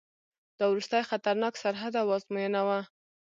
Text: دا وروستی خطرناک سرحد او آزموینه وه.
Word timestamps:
دا 0.57 0.63
وروستی 0.71 1.01
خطرناک 1.09 1.53
سرحد 1.63 1.93
او 2.01 2.07
آزموینه 2.17 2.61
وه. 2.67 2.79